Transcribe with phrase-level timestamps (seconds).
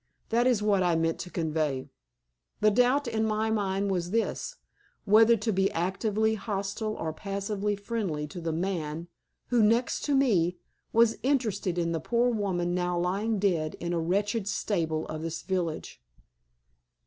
[0.29, 1.91] That is what I meant to convey.
[2.59, 8.41] The doubt in my mind was this—whether to be actively hostile or passively friendly to
[8.41, 9.09] the man
[9.49, 10.57] who, next to me,
[10.91, 15.43] was interested in the poor woman now lying dead in a wretched stable of this
[15.43, 16.01] village."